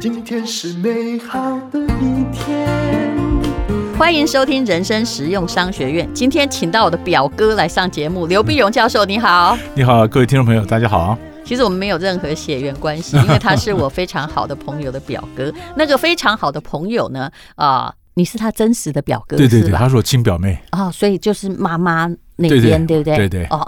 [0.00, 2.68] 今天是美好的一天。
[3.96, 6.08] 欢迎收听人生实用商学院。
[6.12, 9.56] 今天请到我的表哥来上节目，刘碧荣教授，你好。
[9.74, 11.16] 你好，各位听众朋友，大家好。
[11.44, 15.52] 其实我们没有任何血缘关系， 因为他是我非常好的朋友的表哥。
[15.76, 19.76] 那个非常好的朋友呢，啊、呃，你是他真实的表哥，对对对，是？
[19.76, 20.58] 他是我亲表妹。
[20.72, 23.16] 哦，所以就是妈妈那边，对对，对不对？
[23.16, 23.44] 对对。
[23.46, 23.66] 哦，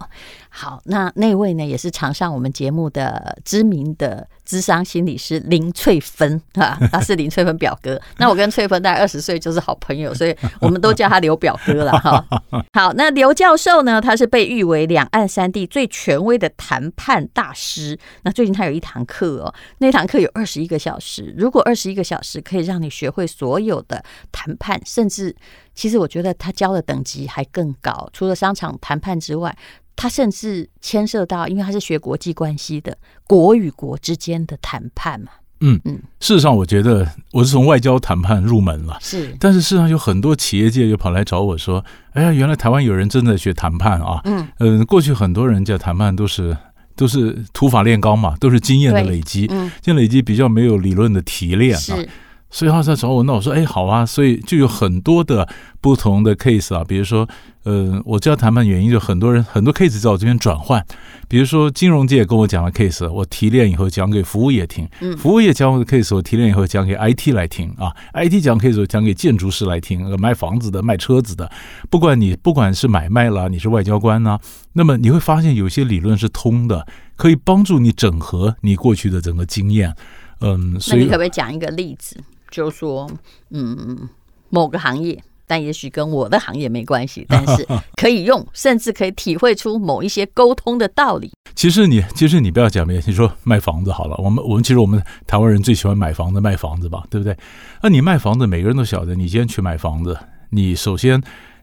[0.51, 4.29] 好，那那位呢，也是常上我们节目的知名的。
[4.45, 8.01] 智商心理师林翠芬 啊，他是林翠芬表哥。
[8.19, 12.27] 那我跟翠芬大概二十岁就是好朋友，所以我们都叫他刘表哥了哈。
[12.75, 17.97] 好，那刘教授呢，他是被誉为两岸三地最权威的谈判大师。
[18.23, 21.33] 那最近他有一堂课哦，那堂课有二十一个小时。
[21.39, 25.33] 如果二十一个小时可以让你学会所有的谈判，甚至
[25.77, 28.11] 其实我觉得他教的等级还更高。
[28.13, 29.57] 除了商场谈判之外，
[30.01, 32.97] 他甚至牵涉到，因为他是学国际关系的，
[33.27, 35.29] 国与国之间的谈判嘛。
[35.61, 38.97] 嗯嗯，事实上，我觉得我是从外交谈判入门了。
[39.03, 41.85] 是，但是事实上有很多企业界就跑来找我说
[42.17, 46.57] ：“哎呀，原来台湾有人正在学谈判啊！”嗯嗯、呃，过去很多人讲谈判都是
[46.97, 51.79] 都是土法炼钢嘛，都是经验的累积，嗯，经验累积比较没有理论的提炼啊。
[51.79, 52.09] 是。
[52.53, 55.47] 所以他在找我，那我说，哎，好啊，所以就有很多的
[55.81, 57.29] 不同的 case 啊，比如说，
[57.65, 60.83] 呃，我知道谈判原因，就很多人很多 case 在我这边转换，
[61.29, 64.89] 比如说金融界跟我讲了 case，我提炼以后讲给服务业听，
[65.19, 71.51] 服务业讲我的 case，我提炼以后讲给 IT 来听啊，IT 讲 case 我讲给建筑师来听，卖房子的、卖车子的，
[71.91, 74.39] 不管你不管是买卖啦，你是外交官呐，
[74.73, 76.87] 那么你会发现有些理论是通的，
[77.17, 79.95] 可以帮助你整合你过去的整个经验，
[80.41, 82.17] 嗯，所以那你可不可以讲一个例子？
[82.51, 83.11] 就说，
[83.51, 84.09] 嗯，
[84.49, 91.33] 某个行业，但也许跟我的行业没关系，但是可以用，甚至可以体会出某一些沟通的道理。
[91.57, 97.37] 其实你，其实你不要讲别，你说卖房子好了，我们我们其实我们台湾人最喜欢买房子卖房子吧，对不对？
[97.83, 100.17] 那你卖房子，每个人都晓得，你今天去买房子，
[100.51, 101.21] 你首先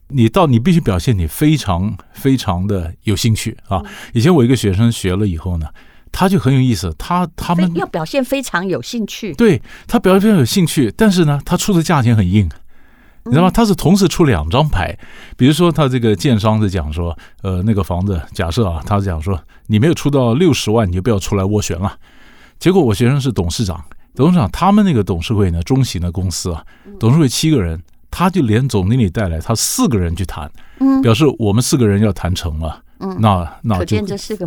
[0.09, 3.81] 你到你必须表现你非常非常的有兴趣啊。
[4.13, 5.67] 以前我一个学生学了以后呢。
[6.09, 12.49] 他就很有意思，他他们要表现非常有兴趣，对，他表现非常有兴趣，但是呢，他出的价钱很硬，
[13.27, 13.51] 你知道吗？
[13.51, 14.97] 他是同时出两张牌，
[15.35, 21.93] 比如说他这个建商是讲说，呃，那个房子假设啊，他是讲说你没有出到六十万，你就不要出来斡旋了。
[22.59, 23.83] 结果我学生是董事长，
[24.15, 26.63] 董事长他们那个董事会呢，中型的公司啊，
[26.99, 27.79] 董事会七个人，
[28.09, 30.49] 他就连总经理带来，他四个人去谈，
[31.03, 32.81] 表示我们四个人要谈成了。
[32.99, 33.95] 嗯，那那就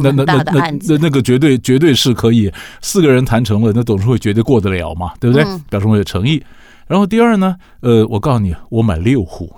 [0.00, 2.52] 那那那那那那个绝对绝对是可以
[2.82, 5.44] 四个人谈成了，那董事会绝对过得了嘛，对不对？
[5.68, 6.42] 表示我有诚意。
[6.90, 9.54] 然后第二呢，呃，我告诉你，我买六户。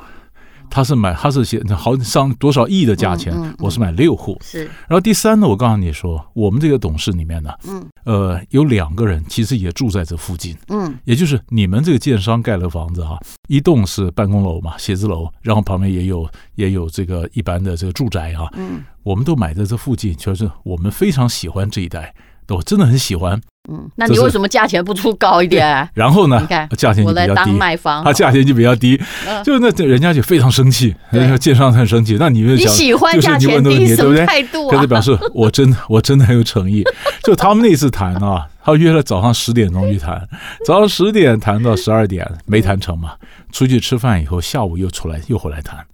[0.68, 4.38] 他是买，他是写好上多少亿的价钱，嗯嗯嗯、我是买六户。
[4.42, 22.14] 是，然后第三呢，我告诉你说，我们这个董事里面呢，嗯，呃，有两个人其实也住在这附近，嗯，也就是你们这个建商盖的房子哈，一栋是办公楼嘛，写字楼，然后旁边也有也有这个一般的这个住宅哈，嗯，我们都买在这附近，就是我们非常喜欢这一带。
[22.48, 23.40] 我真的很喜欢，
[23.70, 25.88] 嗯，那你为什么价钱不出高一点？
[25.94, 26.38] 然后呢？
[26.40, 27.30] 你看，价钱就比较低。
[27.30, 29.00] 我来当卖方，他价钱就比较低，
[29.44, 32.16] 就那人家就非常生气，人家建商很生气。
[32.18, 34.74] 那你们你喜欢价钱低什么态度啊？
[34.74, 36.84] 可是表示我真的我真的很有诚意。
[37.22, 40.28] 就他们那次谈啊，他约了早上十点钟去谈，
[40.64, 43.14] 早上十点谈到十二点没谈成嘛，
[43.52, 45.84] 出去吃饭以后，下午又出来又回来谈。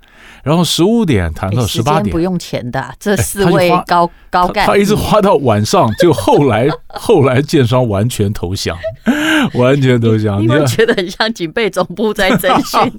[0.44, 2.94] 然后十五点谈到十八点，不用钱的。
[2.98, 8.78] 这四位高高干，他一直花到晚上， 就后来后来建商完全投降，
[9.54, 10.40] 完全投降。
[10.40, 12.92] 你有没有觉得很像警备总部在侦讯？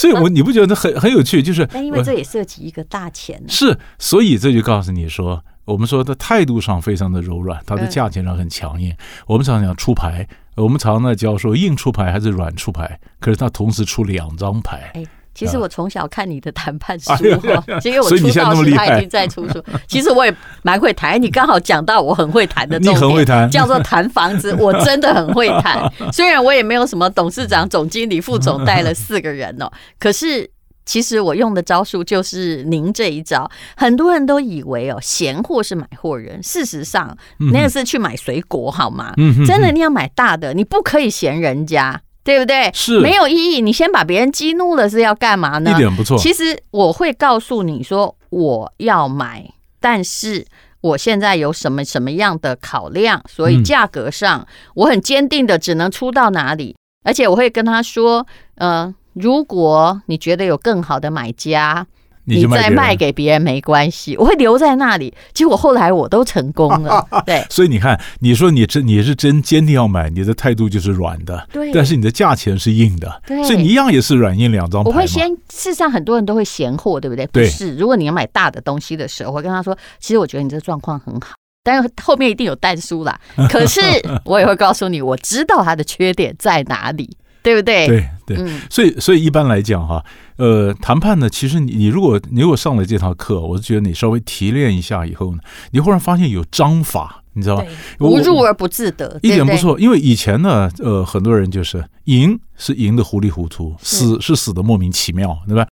[0.00, 1.42] 所以，我你不觉得很很有趣？
[1.42, 3.42] 就是，但因为这也涉及一个大钱。
[3.48, 8.90] 是，所以这就告诉你说，我们说的态度上非常的柔软，它的价钱上很强硬。
[9.26, 14.90] 我们常常讲出牌，我们常常在教说硬出牌还是软出牌，可是他同时出两张牌。
[15.34, 17.12] 其实我从小看你的谈判书
[17.54, 19.62] 哈，因为我出道时他已经在出书。
[19.86, 25.80] 其实我也蛮会谈，你刚好讲到我很会谈的重点，你很会谈，叫做谈房子， 我真的很会谈。
[26.12, 29.70] 虽然我也没有什么董事长、总经理、副总带了四个人哦，
[30.00, 30.50] 可是
[30.88, 33.48] 其实我用的招数就是您这一招。
[33.76, 37.16] 很多人都以为哦，闲货是买货人，事实上
[37.52, 39.12] 那个是去买水果好吗？
[39.46, 42.00] 真的你要买大的，你不可以嫌人家。
[42.24, 42.70] 对不对？
[42.74, 43.62] 是没有意义。
[43.62, 45.70] 你先把别人激怒了是要干嘛呢？
[45.70, 46.18] 一点不错。
[46.18, 49.50] 其实我会告诉你说我要买，
[49.80, 50.44] 但是
[50.82, 56.76] 我现在有什么什么样的考量，所以价格上我很坚定的只能出到哪里。
[56.76, 58.26] 嗯、而且我会跟他说，
[58.56, 61.86] 呃，如果你觉得有更好的买家，
[62.24, 65.14] 你再卖给别人没关系，我会留在那里。
[65.32, 67.42] 结果后来我都成功了， 对。
[67.48, 71.72] 所以你看，你说你真你是真坚定要买，你的态度就是软的，对。
[71.72, 73.42] 但是你的价钱是硬的，对。
[73.44, 74.90] 所以你一样也是软硬两张牌。
[74.90, 77.26] 我会先，事实上很多人都会嫌货，对不对？
[77.28, 77.44] 对。
[77.44, 81.34] 不是，如果你要买大的东西的时候，我会跟他说，其实我觉得你这状况很好，
[81.64, 83.18] 但是后面一定有淡书啦。
[83.48, 83.80] 可是
[84.26, 87.16] 我也会告诉你，我知道它的缺点在哪里。
[87.48, 87.86] 对不对？
[87.86, 90.04] 对对，嗯、所以所以一般来讲哈，
[90.36, 95.38] 呃，谈判呢，其实你你如果你如果上了这堂课，我是觉得你稍微提炼一下以后呢，
[95.70, 97.64] 你忽然发现有章法，你知道吧？
[98.00, 99.80] 无入而不自得，一点不错。
[99.80, 105.66] 因为以前呢，呃，很多人就是赢是赢的糊里糊涂，死是死的莫名其妙，对吧？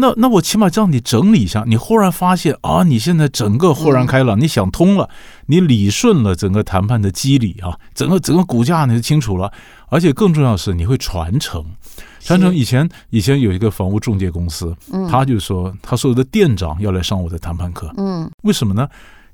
[0.00, 5.08] 那那我起码叫你整理一下，你忽然发现啊，你现在整个豁然开朗，嗯、你想通了，
[5.46, 9.52] 你理顺了整个谈判的机理啊，整个整个骨架你就清楚了，
[9.88, 11.64] 而且更重要的是你会传承，
[12.18, 18.88] 传承以前以前有一个房屋中介公司，嗯、他就说他所有的店长要来上我的谈判课，嗯，为什么呢？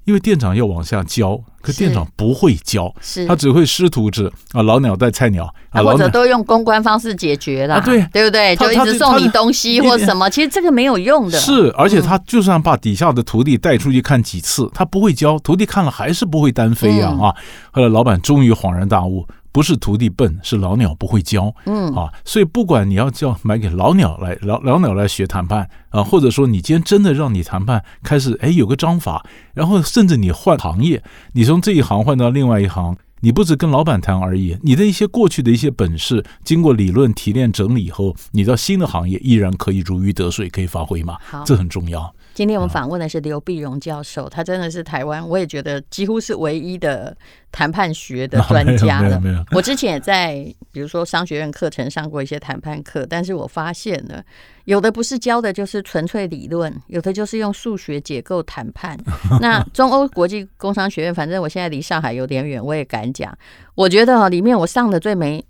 [0.06, 8.54] 因为店长要往下教，可店长不会教，是他只会师徒制啊，老鸟带菜鸟啊，或者都用公关方式解决了，啊、对对不对？
[8.54, 11.36] 就一直送你东西或什么，其实这个没有用的。
[11.38, 17.34] 是，而且他就算把底下的徒弟带出去看几次，他不会教，徒弟看了还是不会单飞呀啊，啊！
[17.72, 19.26] 后来老板终于恍然大悟。
[19.56, 21.50] 不是徒弟笨，是老鸟不会教。
[21.64, 29.24] 嗯啊，所以不管你要叫买给老鸟来，老老鸟来学谈判啊，或者说你今天真的让你谈判开始，哎，有个章法，
[29.54, 41.16] 然后甚至你换行业，你从这一行换到另外一行，你不只跟老板谈而已，你的一些过去的一些本事，经过理论提炼整理以后，你到新的行业依然可以如鱼得水，可以发挥嘛？
[41.30, 42.14] 好，这很重要。
[42.36, 47.16] 今天我们访问的是刘碧荣教授，他真的是台湾，我也觉得几乎是唯一的
[47.50, 49.18] 谈判学的专家了。
[49.52, 50.34] 我之前也在
[50.70, 54.22] 比如说商学院课程上过一些谈判课，但是我发现了，
[54.66, 58.98] 有的不是教的就是纯粹理论，有的就是用数学解构谈判。
[59.40, 63.34] 那中欧国际工商学院，反正我现在离上海有点远，我也敢讲，
[63.74, 65.42] 我觉得里面我上的最没。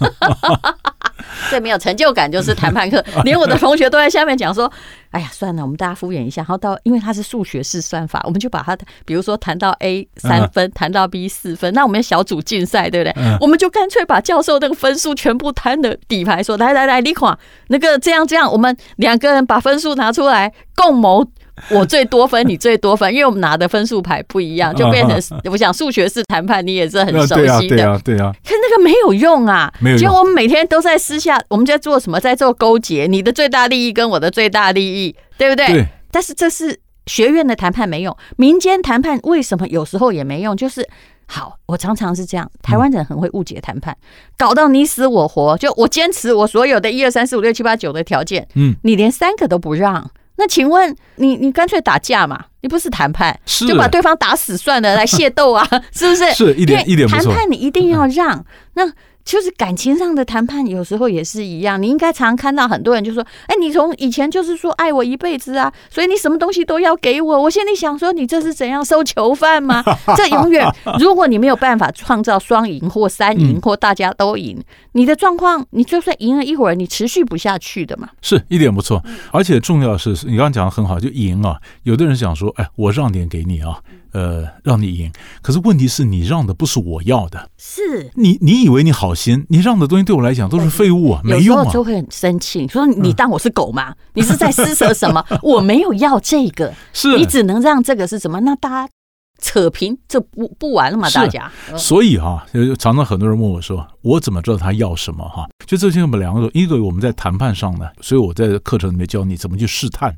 [1.48, 4.70] 最没有成就感就是谈判课， 连我的同学都在下面讲说
[5.10, 13.36] ：“哎呀，算了，我们大家敷衍一下。”然后到，因为它是数学式算法，我们就把它，比如说谈到 A 三分，谈到 B 四分，那我们小组竞赛，对不对？
[13.40, 17.38] 我们就干脆把教授那个分数全部摊的底牌，说：“来来来，你看
[17.68, 21.26] 那个这样这样，我们两个人把分数拿出来，共谋。”
[21.70, 27.76] 我最多分，你最多分，因为我们拿的分数牌不一样， 就变成我想数学式谈判，你也是很 熟悉的。
[27.76, 28.32] 对啊，对啊。
[28.44, 30.10] 可那个没有用啊，没有用。
[30.10, 32.18] 就我们每天都在私下，我们在做什么？
[32.20, 35.66] 在做勾结，你的最大利益跟我的最大利益，对不对？
[35.68, 35.86] 对。
[36.10, 40.56] 但是这是学院的谈判没用，民间谈判为什么有时候也没用？
[40.56, 40.86] 就是
[41.26, 43.96] 好，我常常是这样，台湾人很会误解谈判，
[44.36, 45.56] 搞到你死我活。
[45.56, 50.10] 就我坚持我所有的一二三四五六七八九的条件，嗯，你连三个都不让。
[50.40, 52.46] 那请问你，你干脆打架嘛？
[52.62, 55.62] 你不是谈判，是就把对方打死算了，来械斗啊？
[55.94, 56.32] 是不是？
[56.32, 57.06] 是一点一点。
[57.06, 58.44] 谈判你一定要让
[58.74, 58.90] 那。
[59.30, 61.80] 就是感情上的谈判，有时候也是一样。
[61.80, 69.84] 你应该常常看到很多人就说：“哎，你从以前就是说爱我一辈子啊，所以你什么东西都要给我。”我心里想说，你这是怎样收囚犯吗？
[70.18, 70.68] 这永远，
[70.98, 74.60] 如果你没有办法创造双赢或三赢或大家都赢，
[74.94, 78.08] 你的状况，你就算赢了一会儿，你持续不下去的嘛。
[78.20, 79.00] 是一点不错，
[79.30, 81.56] 而且重要的是，你刚刚讲的很好，就赢啊。
[81.84, 83.78] 有的人想说：“哎，我让点给你啊。”
[84.12, 85.12] 呃，让你赢，
[85.42, 93.94] 可是问题是你让的不是我要的，是你，你以为你好心，你让的东西对我来讲都是废物啊，没用啊，就会很生气，说你当我是狗吗？
[94.14, 95.24] 你是在施舍什么？
[95.42, 98.40] 我没有要这个，是你只能让这个是什么？
[98.40, 98.92] 那大家。
[99.40, 101.08] 扯平这不不完了吗？
[101.10, 102.46] 大家，所以哈、啊，
[102.78, 110.16] 常常很多人问我说：“我怎么知道他要什么？”哈，就这些我们两个，一个我们在谈判上呢，所以我在课程里面教你怎么去试探，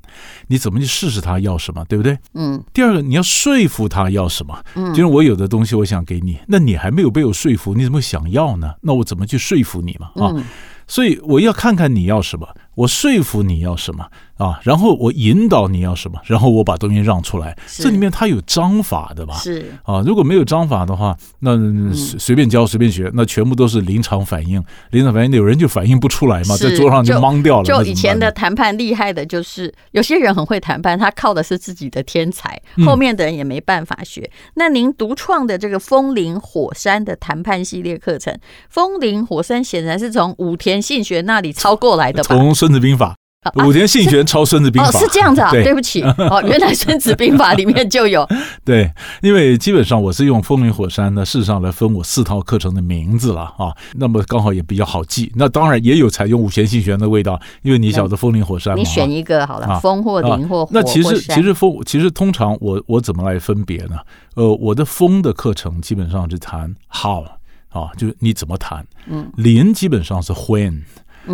[0.48, 2.18] 你怎么去试试他要什么，对不对？
[2.34, 2.62] 嗯。
[2.72, 4.58] 第二个，你要说服他要什么。
[4.74, 4.88] 嗯。
[4.92, 8.74] 就是我有的东西我想给你，那你还没有被我说服，你怎么想要呢？
[8.82, 10.06] 那我怎么去说服你嘛？
[10.16, 10.32] 啊。
[10.34, 10.44] 嗯。
[10.88, 14.06] 所以我要看看你要什么，我说服你要什么。
[14.38, 17.56] 啊，然后我引导你要什么，然后我把东西让出来。
[17.68, 19.34] 这里面它有章法的吧？
[19.34, 21.56] 是啊，如果没有章法的话，那
[21.94, 24.60] 随便教随便学，那全部都是临场反应。
[24.90, 27.64] 临场反应有人就反应不出来嘛，在桌上就懵掉了。
[27.64, 34.28] 就以前的谈判厉害的就是有些人很会谈判，他靠的是自己的天才，后面的人也没办法学。
[34.54, 38.36] 那您独创的这个风林火山的谈判系列课程，
[38.68, 42.34] 风林火山显然是从武田信玄那里抄过来的吧？
[42.34, 43.16] 从孙子兵法。
[43.56, 48.24] 武田信玄抄《孙子兵法》哦，是这样子啊，对，对不起，哦，原来《孙子兵法》 里面就有。
[48.64, 48.88] 对，
[49.20, 55.32] 因为基本上我是用风林火山呢，事实上来分我四套课程的名字了啊，那么刚好也比较好记。
[55.34, 60.70] 那当然也有采用武田信玄的味道，因为你晓得风林火山嘛，你选一个好了，风或林或火。
[60.72, 63.96] 那其实其实风其实通常我我怎么来分别呢？
[64.36, 67.24] 呃，我的风的课程基本上是谈 how
[67.70, 68.86] 啊，就是你怎么谈。
[69.08, 70.82] 嗯，林基本上是 when。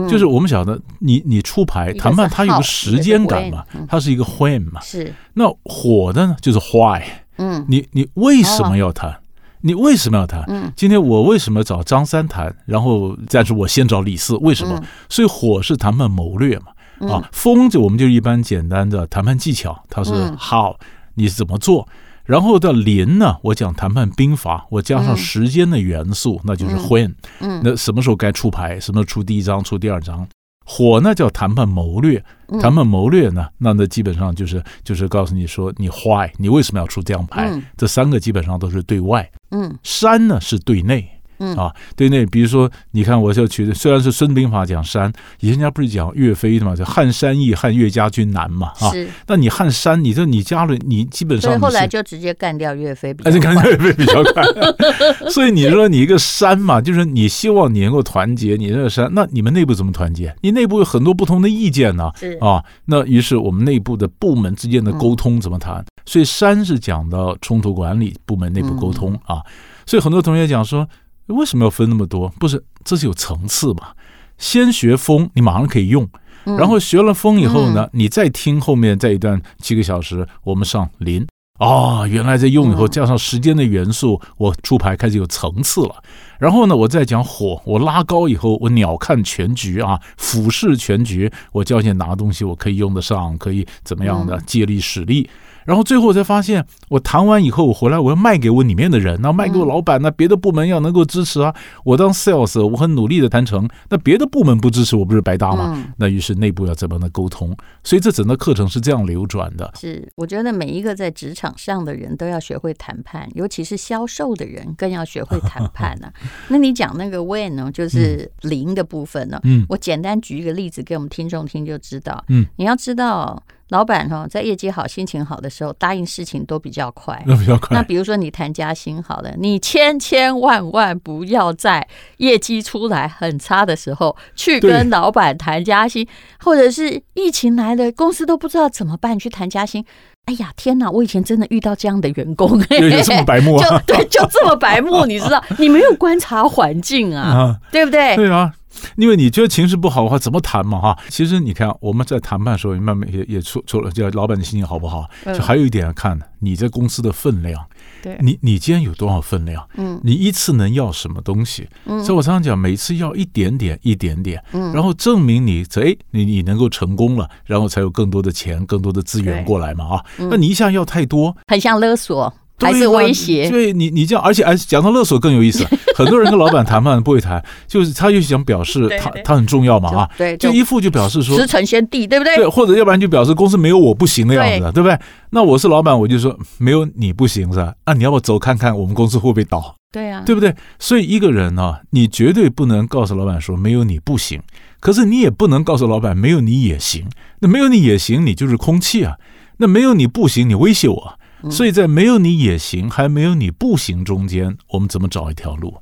[0.09, 4.81] 就是我们晓得，你你出牌谈判，它有个时间感嘛，它是一个 when 嘛。
[4.81, 5.15] 是。
[5.35, 7.03] 那火的呢，就是 why。
[7.37, 7.65] 嗯。
[7.69, 9.19] 你你为什么要谈？
[9.63, 10.45] 你为什么要谈？
[10.49, 10.73] 嗯。
[10.77, 12.55] 今天我为什么找张三谈？
[12.67, 14.83] 然后，但是我先找李四，为什么？
[15.09, 16.67] 所以火是谈判谋略嘛。
[17.09, 20.75] 啊，风就我们就一般简单的谈判技巧，它是 how，
[21.15, 21.89] 你是怎么做？
[22.29, 27.15] 然后到临呢，我讲谈判兵法，我加上时间的元素，嗯、那就是 when。
[27.41, 30.29] 嗯，那什么时候该出牌，什么时候出第一张，出第二张。
[30.67, 32.23] 火呢叫谈判谋略，
[32.61, 37.49] 谈判谋略呢，那那基本上就是就是告诉你说你 why，你为什么要出这样牌？
[37.51, 39.27] 嗯、这三个基本上都是对外。
[39.51, 41.11] 嗯，山呢是对内。
[41.39, 48.91] 嗯啊，对那比如说，你看我就觉得，虽然是《孙子兵法》讲山，以前人家不是讲岳飞的嘛，就撼山易，撼岳家军难嘛啊。
[48.91, 49.09] 是。
[49.27, 51.59] 那你撼山，你这你加了，你基本上。
[51.61, 53.41] 后来就直接干掉岳飞比较快。
[53.41, 54.43] 干掉岳飞比较快。
[55.31, 60.35] 所以你说你一个山嘛，就是你希望你能够团结你这个山，那你们内部怎么团结？
[60.41, 62.11] 你内部有很多不同的意见呢。
[62.19, 65.85] 是啊，那于是我们内部的部门之间的沟通怎么谈？
[66.05, 69.41] 所以山是讲到冲突管理，部门内部沟通啊。
[69.87, 70.89] 所以很多同学讲说。
[71.29, 72.29] 为什么要分那么多？
[72.39, 73.89] 不是，这是有层次嘛。
[74.37, 76.09] 先学风，你马上可以用，
[76.45, 81.27] 然后学了风以后呢，你再听后面这一段七个小时，我们上林
[81.59, 86.03] 啊，原来在用以后加上时间的元素，我出牌开始有层次了。
[86.39, 95.29] 然后呢，我再讲火，我拉高以后，我鸟看全局啊，俯视全局，我教你拿东西，我可以用得上，可以怎么样的借力使力。
[95.69, 101.55] 然后最后才发现，我谈完以后，我回来我要卖给我里面的人，那卖给我老板，那别的部门要能够支持啊。
[101.85, 105.93] 我当 sales，我很努力的谈成，那别的部门不支持，我不是白搭吗？
[105.99, 107.55] 那于是内部要怎么样的沟通？
[107.85, 109.71] 所以这整个课程是这样流转的。
[109.79, 116.13] 是，我觉得每一个在职场上的人都要学会谈判，尤其是销售的人更要学会谈判呢、啊。
[116.49, 119.39] 那你讲那个 when 呢，就是零的部分呢？
[119.45, 122.25] 嗯，我简单举一个例子给我们听众听就知道。
[122.29, 123.43] 嗯，你要知道。
[123.69, 127.23] 老板哈，在业绩好、心情好的时候，答应事情都比较快。
[127.27, 127.77] 那比较快。
[127.77, 136.07] 那比如说你谈加薪好了，你千千万万不要在业绩出来很差的时候去跟老板谈加薪，
[136.41, 139.85] 或者是疫情来了，公司都不知道怎么办去谈加薪。
[140.25, 140.91] 哎呀，天哪！
[140.91, 143.65] 我以前真的遇到这样的员工，有这么白目啊？
[143.87, 145.43] 就对，就这么白目，你知道？
[145.59, 148.15] 你没有观察环境啊， 啊对不对？
[148.15, 148.53] 对啊。
[148.97, 150.81] 因为你觉得情绪不好的话，怎么谈嘛？
[150.81, 155.09] 哈，其实你看我们在谈判的时候，慢慢也也出出了，叫老板的心情好不好？
[155.27, 157.65] 就还有一点要看你在公司的分量。
[158.03, 159.67] 对，你你今天有多少分量？
[159.77, 161.69] 嗯，你一次能要什么东西？
[161.87, 169.97] 嗯，所以我常常讲，每次要一点点，一点点，嗯，然后证明你这哎，你你能够成功了，然后才有更多的钱、更多的资源过来嘛？
[169.97, 172.33] 啊，那你一下要太多，很像勒索。
[172.59, 175.65] 还是威胁，对你，你这样，而且哎，讲到勒索更有意思。
[175.95, 182.37] 很多人跟老板谈判不会谈，就是他就想表示他他很重要嘛啊，对，就一副就表示说，师承先帝，对不对？
[182.37, 184.99] 对，或者要不然就表示公司没有我不行的样子，对不对？
[185.31, 187.75] 那我是老板，我就说没有你不行是吧？
[187.85, 189.75] 啊，你要不走看看我们公司会不会倒？
[189.91, 190.55] 对啊，对不对？
[190.79, 194.41] 所以一个人呢，你绝对不能告诉老板说没有你不行，
[194.81, 197.07] 可是你也不能告诉老板没有你也行。
[197.41, 199.15] 那没有你也行，你就是空气啊。
[199.61, 201.18] 那没有你不行，你威胁我。
[201.51, 205.75] 所以在没有你也行，还没有你不行中间，我们怎么找一条路？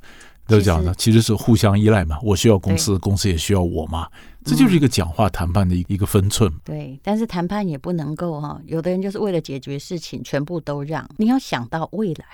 [0.46, 2.18] 都讲的其实是互相依赖嘛。
[2.22, 4.06] 我需要公司，公司也需要我嘛。
[4.44, 6.52] 这就是一个讲话谈判的一一个分寸。
[6.62, 11.08] 对，但是谈判也不能够哈，有的人就是为了解决事情，全部都让。
[11.16, 12.24] 你要想到未来，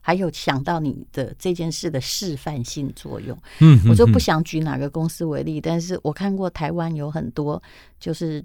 [0.00, 3.38] 还有想到你的这件事的示范性作用。
[3.60, 7.62] 嗯，我就不想举哪个公司为例，但是我看过台湾有很多
[8.00, 8.44] 就是。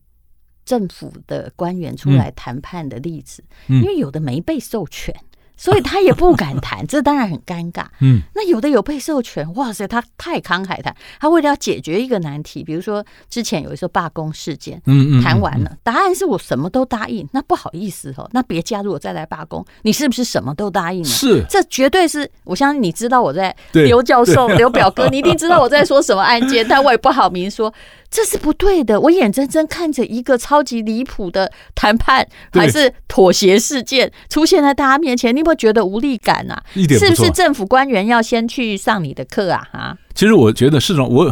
[0.66, 5.16] 政府的官员出来谈判的例子，因为有的没被授权。
[5.58, 7.86] 所以他也不敢谈， 这当然很尴尬。
[8.02, 10.94] 嗯，那有的有被授权，哇塞，他太慷慨谈。
[11.18, 17.26] 他为了要解决一个难题，比如说之前有一次罢工事件，嗯嗯，谈完了，答案是我什么都答应。
[17.32, 21.08] 那不好意思哦，那别加入我再来罢工，你是不是什么都答应了？
[21.08, 22.30] 是，这绝对是。
[22.44, 27.74] 我相信你知道我在刘教授、刘表哥，你一定知道我在说什么案件， 但我也不好明说，
[28.16, 29.00] 这是不对的。
[29.00, 35.46] 我眼睁睁看着一个超级离谱的谈判还是妥协事件出现在大家面前，你。
[35.46, 36.64] 会觉得无力感啊？
[36.74, 39.68] 是不是政府官员要先去上你的课啊？
[39.72, 41.32] 哈，其实我觉得市长，我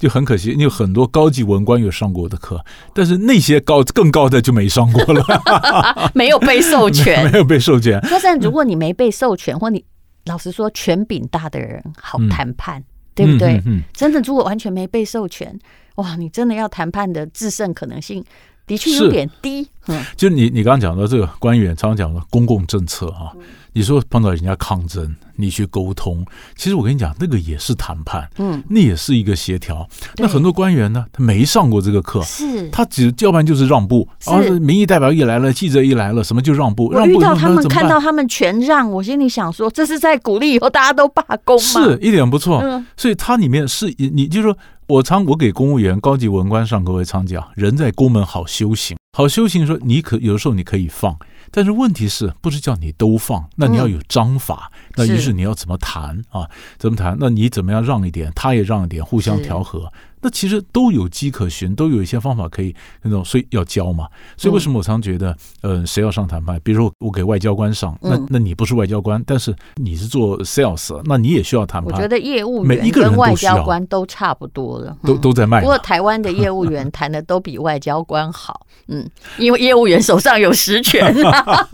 [0.00, 5.24] 就很可惜，你有很多高级文官有上过我的课，但是那些高更高的就没上过了，
[6.12, 8.00] 没有被授权， 没有被授权。
[8.10, 9.84] 就算如果你没被授权，或你
[10.24, 12.84] 老实说权柄大的人好谈判，嗯、
[13.14, 13.58] 对不对？
[13.58, 15.56] 嗯嗯、真的，如果完全没被授权，
[15.96, 18.24] 哇，你真的要谈判的制胜可能性。
[18.64, 23.32] 的确有点低，嗯，就你你刚刚讲到这个官员常常讲的公共政策啊，
[23.72, 26.24] 你说碰到人家抗争，你去沟通，
[26.56, 29.86] 其实我跟你讲，那个也是谈判，嗯，那也是一个协调。
[30.16, 37.10] 那很多官员呢，他没上过这个课，是，他只要不然就是让步，啊，民意代表一来了，记者一来了，什么就让步，让步。
[37.10, 41.62] 遇到他们看到他们全让，我心里想说，这是在鼓励以后大家都罢工吗？
[41.62, 44.56] 是一点不错，嗯，所以它里面是你就是说。
[44.92, 49.66] 我常我给公务员、高级文官上课，我常讲，人在宫门好修行，好修行。
[49.66, 51.16] 说你可有时候你可以放，
[51.50, 53.48] 但是问题是不是叫你都放？
[53.56, 56.48] 那你要有章法，那于是你要怎么谈啊？
[56.78, 57.16] 怎么谈？
[57.18, 59.90] 那你怎么样让一点，他也让一点，互相调和。
[60.24, 62.72] 那其实都有迹可循，都有一些方法可以
[63.02, 64.06] 那种，所以要教嘛。
[64.36, 66.60] 所以为什么我常觉得，呃，谁要上谈判？
[66.62, 71.92] 比如说我给外交官上，那那你不是外交官，但是你是做 sales，那你也需要谈判。
[71.92, 75.60] 我觉得业务员跟外交官都差不多了，都都在卖。
[75.60, 79.04] 不过台湾的业务员 谈的都比外交官好，嗯，
[79.38, 81.12] 因为业务员手上有实权。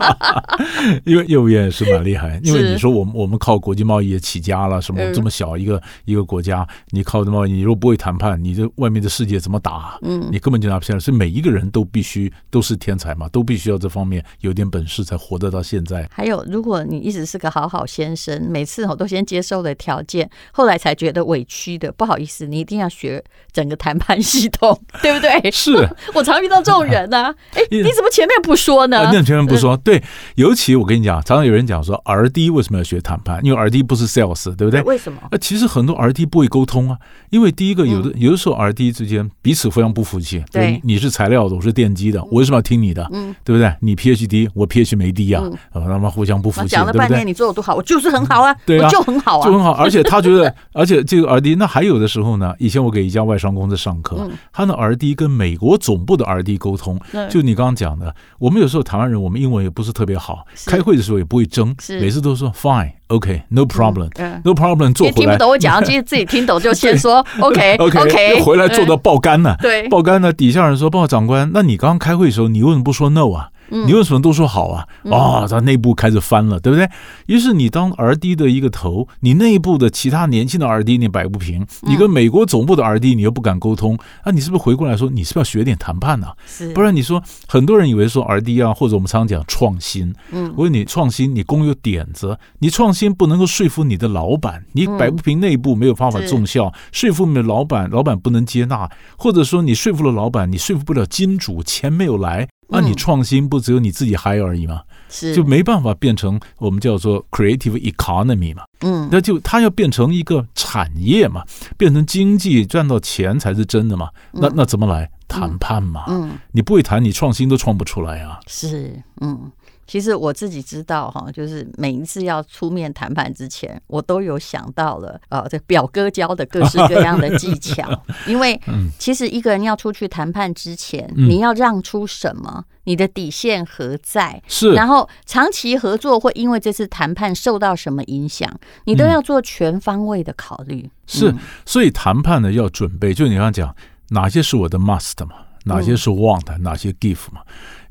[1.05, 7.51] 因为业务员也是蛮厉害，因为你说我们我们靠国际贸易也起家了，什么这么小一个一个国家，你靠贸易？
[7.51, 8.29] 你如果不会谈判。
[8.43, 9.97] 你这外面的世界怎么打？
[10.01, 10.99] 嗯，你根本就拿不下来。
[10.99, 16.07] 所以每一个人都必须都是天才嘛，都必须要这方面有点本事才活得到现在。
[16.11, 25.51] 还有，如果你一直是个好好先生，每次我都先接受了条件，后来才觉得委屈的，不好意思，你一定要学整个谈判系统， 对不对？
[25.51, 25.73] 是
[26.15, 27.35] 我常遇到这种人呢、啊。
[27.55, 29.11] 哎，你怎么前面不说呢？
[29.23, 29.75] 前面不说？
[29.77, 30.01] 对，
[30.35, 33.39] 尤其我跟你讲，常常有人讲说，R D 为什么要学谈判？
[33.45, 34.81] 因为 R D 不是 sales，对不对？
[34.81, 35.19] 为什么？
[35.29, 36.97] 呃，其实很多 R D 不会沟通啊，
[37.29, 38.39] 因为第一个有的、嗯、有的。
[38.39, 43.05] 时候 R D 之间彼此互相不服气，对，你是材料的，我是电机的，我为什么要听你的？
[43.11, 43.69] 嗯，对不对？
[43.81, 49.73] 你 PhD，我 PhD 没 D 啊，他们互相不服气，讲了半天，你做的多好，我就是很好啊，对啊，就很好啊，就很好。
[49.73, 56.97] 而且他觉得， 而且这个 R D，那还有的时候呢，以前我给一家外商公司上课，他的 R D 跟美国总部的 R D 沟通，
[57.29, 62.88] 就你刚刚讲的，我们有时候台湾人，我们英文也不是特别好，开会的时候也不会争，每次都说 Fine。
[63.07, 65.15] OK，no problem，no problem，做回来。
[65.15, 69.55] 听不懂我讲，其实自己听懂就先说 OK，OK，回来做到爆肝了。
[69.61, 74.85] 对，爆肝了，底下人说：“报告长官，那你刚刚开会的时候，你为什么不说 no 啊？”你为什么都说好啊？
[75.11, 76.89] 啊，他内部开始翻了，对不对？
[77.27, 86.27] 于是你当 RD 的一个头，你内部的其他年轻的 RD 你摆不平，你跟美国总部的 RD 你又不敢沟通，啊，你是不是回过来说你是不是要学点谈判呢？
[86.45, 102.47] 是，不然你说很多人以为说 RD 啊，或者我们常常讲创新，嗯，我问你创新，你光有点子，你创新不能够说服你的老板，你摆不平内部没有办法奏效，说服你的老板，老板不能接纳，或者说你说服了老板，你说服不了金主，钱没有来。
[102.69, 104.81] 那你创新不只有你自己嗨而已吗？
[105.09, 108.63] 是，就没办法变成我们叫做 creative economy 嘛。
[108.81, 111.43] 嗯，那就它要变成一个产业嘛，
[111.77, 114.09] 变成经济赚到钱才是真的嘛。
[114.31, 116.05] 那那怎么来谈判嘛？
[116.07, 118.39] 嗯，你不会谈，你创新都创不出来啊。
[118.47, 119.51] 是，嗯。
[119.89, 127.89] 其实我自己知道哈，就是每一次要出面谈判之前，我都有想到了呃，这表哥教的各式各样的技巧。
[128.27, 128.61] 因为
[128.99, 134.39] 其实一个人要出去谈判之前，你要让出什么，你的底线何在？
[134.47, 138.47] 是，然后长期合作会因为这次谈判受到什么影响，
[138.83, 140.87] 你都要做全方位的考虑。
[141.07, 141.33] 是，
[141.65, 143.75] 所以谈判呢要准备，就你刚刚讲
[144.09, 147.41] 哪些是我的 must 嘛，哪些是 want，哪些 give 嘛。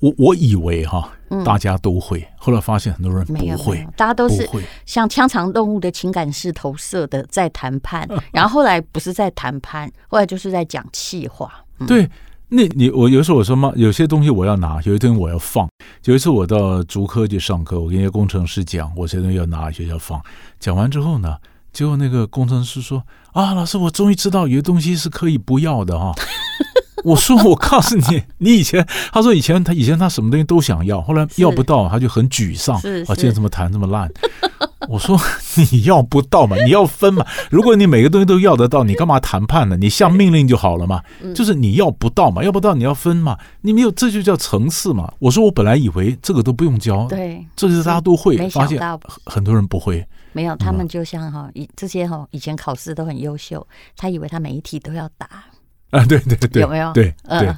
[0.01, 1.11] 我我以为哈，
[1.45, 4.49] 大家都会，嗯、后来发现很多人不会，大家都是
[4.87, 11.53] 像腔肠动物的情感式投射的在谈判， 然后后来不是在谈判，后来就是在讲气话。
[11.81, 12.09] 嗯、对，
[12.49, 15.69] 那你我有时候我说嘛，有些东西我要拿，有些东西我要放。
[16.05, 20.21] 有一次我到竹科去上课，我跟一些工程师讲，我这些东西要拿，有些要放。
[20.61, 21.37] 讲完之后呢，
[21.73, 26.15] 结果那个工程师说：“啊，老师，我终于知道有些东西是可以不要的哈。”
[27.05, 32.77] 我说，我告诉你， 你以前他说以前他以前他什么东西都想要，后来要不到他就很沮丧。
[32.77, 34.11] 啊，现在怎么谈这么烂？
[34.89, 35.21] 我说
[35.57, 37.27] 你要不到嘛，你要分嘛。
[37.51, 39.77] 如果你每个东西都要得到，你干嘛谈判呢？
[39.77, 41.03] 你下命令就好了嘛。
[41.35, 43.37] 就是你要不到嘛，要不到你要分嘛。
[43.61, 45.13] 你没有，这就叫层次嘛。
[45.19, 48.81] 我说我本来以为这个都不用教，对，这是大家都会，发现
[49.27, 50.07] 很多人不会。
[50.33, 55.29] 没有，他们就像哈以这些哈以前考试都很优秀，他以为他每一题都要答。
[55.90, 56.92] 啊，对对对，有没有？
[56.92, 57.55] 对对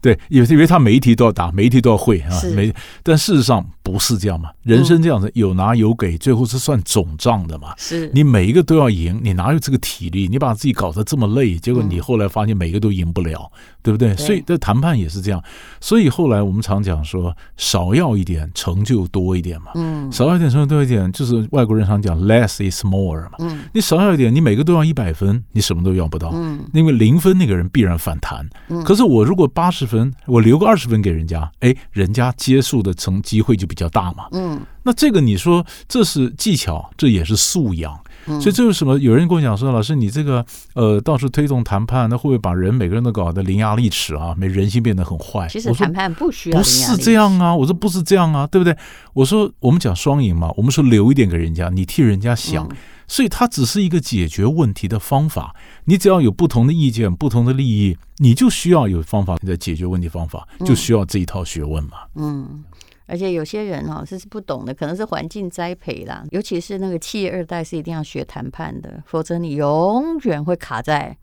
[0.00, 7.74] 对，以为以为他每一题都要答，每一题都要会啊，是每但事实上不是这样嘛，人生这样子有拿有给，最后是算总账的嘛。
[7.76, 10.28] 是你每一个都要赢，你哪有这个体力？
[10.28, 13.50] 你把自己搞得这么累，结果你后来发现每个都赢不了，
[13.82, 14.14] 对不对？
[14.14, 15.42] 对所以这谈判也是这样。
[15.80, 19.72] 所以后来我们常讲说，少要一点，成就多一点嘛。
[19.74, 23.32] 嗯，少要一点，成就多一点，就是外国人常讲 less is more 嘛。
[23.40, 26.30] 嗯，你少要一点，你每个都要一百分，你什么都要不到。
[26.32, 28.48] 嗯，因为零分那个人必然反弹。
[28.68, 34.26] 嗯，可是我如果八十分，我留个二十分给人家，哎，人家接受的成机会就比较大嘛。
[34.32, 37.98] 嗯，那这个你说这是技巧，这也是素养。
[38.26, 38.98] 嗯，所以这有什么？
[38.98, 44.34] 有人跟我讲说，老师你这个呃，到处推动谈判，那会不会把人每个人都搞得伶牙俐齿啊？
[44.36, 45.48] 没人性变得很坏？
[45.48, 48.76] 其实谈判不需要不是这样啊，我说不是这样啊，对不对？
[49.14, 52.64] 我说我们讲双赢嘛，我们说留一点给人家，你替人家想。
[52.66, 52.76] 嗯
[53.10, 55.56] 所以它只是一个解决问题的方法。
[55.86, 62.02] 你只要有不同的意见、不同的利益，你就需要有方法的解决问题方法，就需要这一套学问嘛。
[62.14, 62.64] 嗯，
[63.06, 66.24] 而且有些人哦，这是不懂的，可能是环境栽培啦。
[66.30, 71.18] 尤其是那个企业二代是一定要学谈判的，否则你永远会卡在。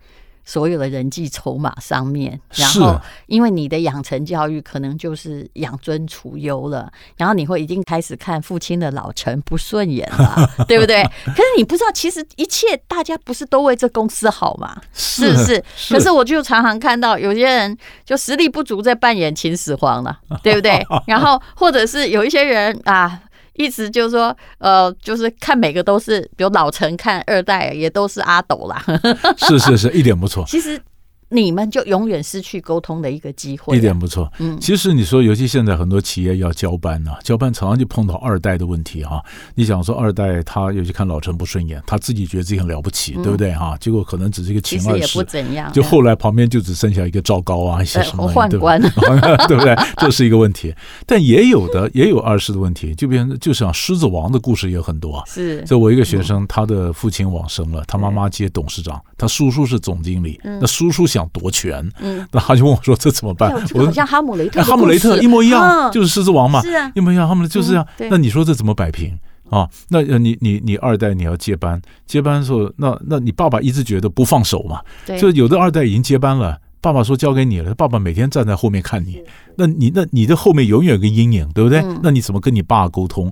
[0.47, 11.03] 所有的人际筹码上面，然后因为你的养成教育可能就是养尊处优了，然后你会已经开始看父亲的老成不顺眼了， 对不对？
[11.25, 14.81] 可是你不知道，其实一切大家不是都为这公司好吗？
[14.93, 15.61] 是不是？
[15.89, 20.81] 可是我就常常看到有些人就实力不足，在扮演秦始皇了，对不对？
[21.05, 23.21] 然后或者是有一些人啊。
[23.57, 28.81] 意思就是说，呃，就是看每个都是，比如老陈看二代也都是阿斗啦。
[29.37, 30.45] 是是是，一点不错。
[30.47, 30.81] 其实。
[31.29, 33.77] 你们就永远失去沟通的一个机会。
[33.77, 34.31] 一点不错。
[34.39, 39.23] 嗯，其实你说，尤其现在很多企业要交班呢、啊，交班常常就碰到二代的问题哈、啊。
[39.55, 43.75] 你想说二代他尤其看老陈不顺眼，他自己觉得自己很了不起，嗯、对不对哈？
[43.79, 45.71] 结果可能只是一个秦二世，也不怎样。
[45.73, 48.79] 就后来旁边就只剩下一个赵高啊，一些什么宦官，
[49.47, 49.75] 对不对？
[49.97, 50.73] 这是一个问题。
[51.05, 55.23] 但也有的也有二世的问题，就变成就像狮子王的故事也很多。
[55.27, 55.61] 是。
[55.63, 61.89] 就我一个学生，他的父亲往生了，他妈妈接董事长，他叔叔是总经理，那叔叔想夺权。
[62.01, 67.27] 嗯，那他就问我说：“这怎么办？”我说：“像哈姆雷特，哈姆雷特一模一样，就是狮子王嘛，是啊，一模一样。
[67.27, 67.87] 哈姆雷特就是这样。
[68.09, 69.17] 那你说这怎么摆平
[69.49, 69.69] 啊？
[69.89, 74.81] 那你你你二代你要接班，接班的时候，那那你爸爸一直觉得不放手嘛？
[75.17, 79.21] 就有的二代已经接班了，爸爸说交给你了，爸爸每天站在后面看你，
[79.55, 81.83] 那你那你的后面永远有个阴影，对不对？
[82.03, 83.31] 那你怎么跟你爸沟通？”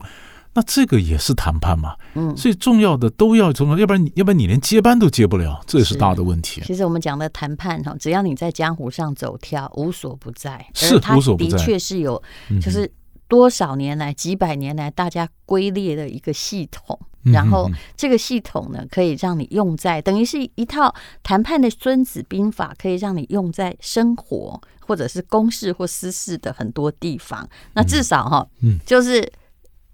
[0.57, 6.61] 那这个也是谈判嘛，嗯，所以重要的都要重要，要不然你要不然你连接班都接不了，这也是大的问题。
[6.61, 12.23] 其实我们讲的谈判哈，只要你在江湖上走跳，无所不在，是无所不在，的确是有，
[12.61, 12.89] 就是
[13.27, 27.45] 多少年来、几百年来大家归列的一个系统，然后这个系统呢，可以让你用在等于是一套谈判的孙子兵法，可以让你用在生活或者是公事或私事的很多地方。
[27.73, 29.29] 那至少哈，嗯，就是。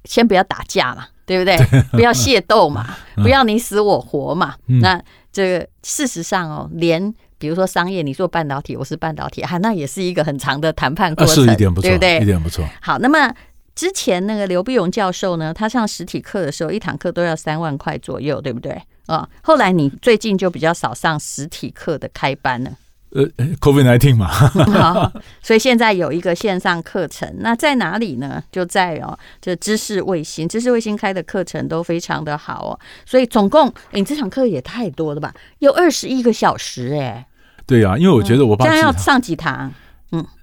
[0.05, 1.57] 先不要打架嘛，对不对？
[1.91, 4.55] 不要械斗嘛， 不要你死我活嘛。
[4.81, 12.19] 那这个事实上哦，连比如说商业，你做半导体，我是半导体，哈，那也是一个很长的谈判过程，是一点不错，对不对？
[12.19, 12.65] 一点不错。
[12.81, 13.33] 好，那么
[13.73, 18.81] 之前那个刘碧荣教授呢，他上实体课的时候，一堂课都要三万块左右，对不对？
[19.07, 22.71] 啊，后来你最近就比较少上实体课的开班了。
[23.13, 23.25] 呃
[23.59, 24.27] ，COVID nineteen 嘛，
[24.71, 28.41] 好，所以现在有一个线上课程，那在哪里呢？
[28.51, 32.79] 就在哦，这知识卫星，知识卫星开的课程都非常的好哦。
[33.05, 35.33] 所以总共，你这场课也太多了吧？
[35.59, 37.27] 有二十一个小时哎。
[37.67, 39.71] 对呀、啊，因为我觉得我把这样要上几堂？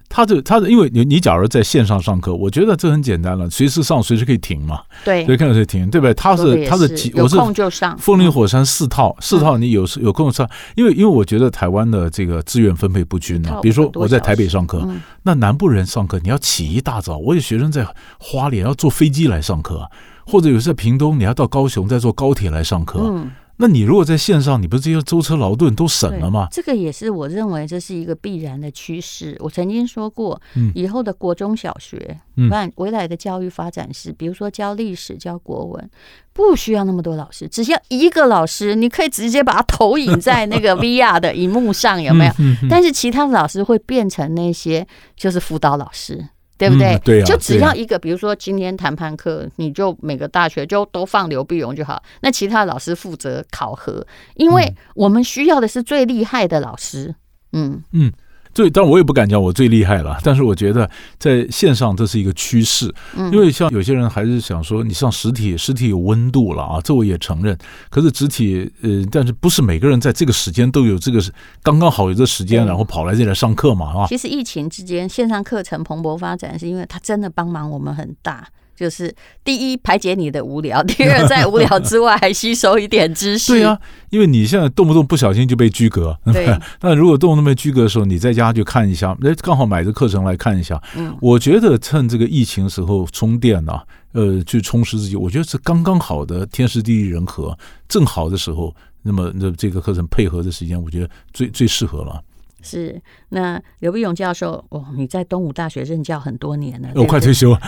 [0.09, 0.11] 嗯。
[0.11, 4.81] 他的他的，因为你你假如在线上上课，我觉得这很简单了，随时上，随时可以停嘛。
[5.05, 6.13] 对，所以看到谁停，对不对？
[6.15, 7.13] 他是他是几？
[7.15, 7.95] 我是空就上。
[7.97, 13.59] 风林火山四套，四套你有时有空上，因为因为我觉得台湾的这个资源分配不均啊。
[13.61, 14.83] 比如说我在台北上课，
[15.21, 19.87] 那南部人上课你要起一大早，我有学生在花莲要坐飞机来上课，
[20.25, 22.99] 或者有时在屏东你要到高雄再坐高铁来上课。
[23.03, 23.31] 嗯。
[23.61, 26.47] 那你如果在线上，你不是这些舟车劳顿都省了吗？
[26.49, 29.35] 这个也是我认为这是一个必然的趋势。
[29.39, 30.41] 我曾经说过，
[30.73, 35.89] 以后的国中小学，嗯，未来的教育发展是，比如说教历史、教国文，
[36.31, 42.33] 不需要那么多老师，只需要一个老师，你可以直接把它投影在那个 VR 的荧幕上，有没有？
[42.69, 46.29] 但是其他的老师会变成那些就是辅导老师。
[46.59, 46.93] 对不对？
[46.95, 52.03] 嗯、对、啊、就只要一个，比如说今天谈判课，你就每个大学就都放刘碧荣就好。
[52.21, 57.15] 那其他老师负责考核，因为我们需要的是最厉害的老师。
[57.53, 58.11] 嗯嗯，
[58.53, 62.93] 最，但我也不敢讲我最厉害了，但是我觉得在线上这是一个趋势，
[63.31, 67.57] 因为像有些人还是想说，你上实体，实体有温度了啊，这我也承认。
[67.89, 71.21] 可是实体，呃，但是不是每个人在这个时间都有这个
[71.61, 74.07] 刚刚好有这个时间，然后跑来这里来上课嘛，啊？
[74.07, 78.47] 其实疫情之间线上课程蓬勃发展，是因为它真的帮忙我们很大。
[78.79, 79.13] 就是
[79.43, 83.51] 第一排解你的无聊， 第二 在无聊之外还吸收一点知识。
[83.51, 83.77] 对啊，
[84.09, 86.17] 因为你现在动不动不小心就被拘格。
[86.31, 86.57] 对。
[86.79, 90.81] 那如果动不动被居隔的时候，你在家就看一下，那，刚好买这课程来看一下。
[90.95, 91.13] 嗯。
[91.19, 97.57] 我觉得趁这个疫情时候充电呢、啊，呃，去充实自己，我觉得是刚刚好的天时地利人和，
[97.89, 98.73] 正好的时候。
[99.01, 102.21] 那么那这个课程配合的时间，我觉得最最适合了。
[102.61, 107.59] 是，那刘必勇教授哦，你在东吴大学任教很多年了，我快退休了，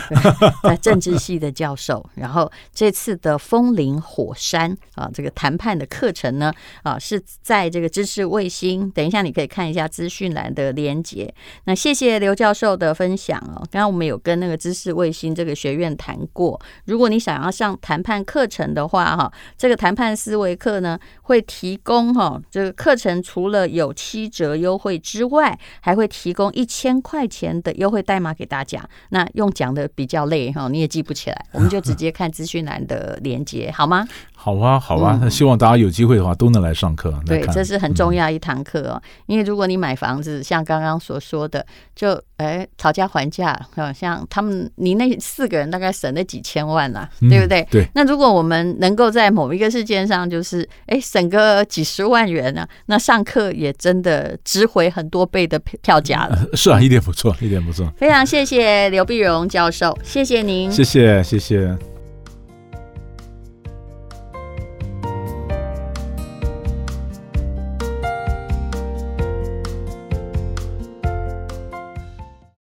[0.63, 2.05] 在政治系的教授。
[2.15, 6.51] 然后这次的风林火山啊，这个谈判的课程呢
[6.83, 8.91] 啊，是在这个知识卫星。
[8.91, 11.33] 等一下你可以看一下资讯栏的连接。
[11.63, 13.63] 那谢谢刘教授的分享哦。
[13.71, 24.80] 刚刚我们有跟那个知识卫星这个学院谈过，如果你想要上谈判课程的话哈，这个谈判思维课呢会提供哈，这个课程除了有七折优。
[24.81, 28.83] 会之外，还会提供一千块钱的优惠代码给大家。
[29.09, 34.07] 那用讲的比较累哈，你也记不起来，我们就直接看资讯栏的连接，好吗？
[34.35, 35.19] 好啊，好啊。
[35.21, 37.13] 那希望大家有机会的话都能来上课。
[37.27, 38.99] 对，这是很重要一堂课哦。
[39.27, 41.63] 因为如果你买房子，像刚刚所说的，
[41.95, 47.63] 就哎讨价还价，好像他们你那四个人大概省了几千万啦，对不对？
[47.69, 47.87] 对。
[47.93, 54.65] 那如果我们能够在某一个事件上，就是哎省个几十万元呢，那上课也真的值。
[54.71, 57.91] 回很多倍的票价了， 是啊，一点不错，一点不错。
[57.97, 61.90] 非常谢谢刘碧荣教授，谢谢您，谢谢，谢谢。